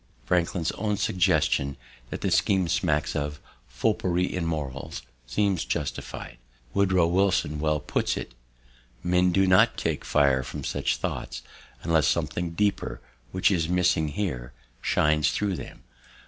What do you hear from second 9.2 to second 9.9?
do not